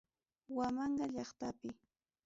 Huamanga 0.53 1.05
llaqtapi. 1.13 1.69